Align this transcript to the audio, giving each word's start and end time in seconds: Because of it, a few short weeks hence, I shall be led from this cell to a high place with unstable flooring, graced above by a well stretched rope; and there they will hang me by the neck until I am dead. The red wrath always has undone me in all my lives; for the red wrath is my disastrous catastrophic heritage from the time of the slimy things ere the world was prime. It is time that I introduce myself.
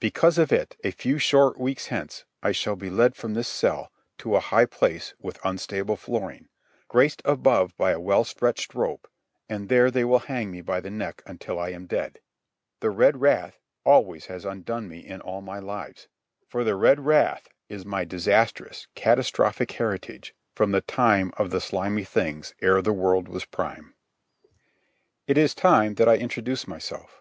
Because 0.00 0.36
of 0.36 0.52
it, 0.52 0.76
a 0.84 0.90
few 0.90 1.18
short 1.18 1.58
weeks 1.58 1.86
hence, 1.86 2.26
I 2.42 2.52
shall 2.52 2.76
be 2.76 2.90
led 2.90 3.16
from 3.16 3.32
this 3.32 3.48
cell 3.48 3.90
to 4.18 4.36
a 4.36 4.40
high 4.40 4.66
place 4.66 5.14
with 5.18 5.40
unstable 5.42 5.96
flooring, 5.96 6.48
graced 6.88 7.22
above 7.24 7.74
by 7.78 7.92
a 7.92 7.98
well 8.00 8.22
stretched 8.24 8.74
rope; 8.74 9.08
and 9.48 9.70
there 9.70 9.90
they 9.90 10.04
will 10.04 10.18
hang 10.18 10.50
me 10.50 10.60
by 10.60 10.80
the 10.82 10.90
neck 10.90 11.22
until 11.24 11.58
I 11.58 11.70
am 11.70 11.86
dead. 11.86 12.20
The 12.80 12.90
red 12.90 13.22
wrath 13.22 13.60
always 13.82 14.26
has 14.26 14.44
undone 14.44 14.88
me 14.90 14.98
in 14.98 15.22
all 15.22 15.40
my 15.40 15.58
lives; 15.58 16.06
for 16.46 16.64
the 16.64 16.74
red 16.76 17.06
wrath 17.06 17.48
is 17.70 17.86
my 17.86 18.04
disastrous 18.04 18.88
catastrophic 18.94 19.70
heritage 19.72 20.34
from 20.54 20.72
the 20.72 20.82
time 20.82 21.32
of 21.38 21.48
the 21.48 21.62
slimy 21.62 22.04
things 22.04 22.54
ere 22.60 22.82
the 22.82 22.92
world 22.92 23.26
was 23.26 23.46
prime. 23.46 23.94
It 25.26 25.38
is 25.38 25.54
time 25.54 25.94
that 25.94 26.10
I 26.10 26.16
introduce 26.18 26.68
myself. 26.68 27.16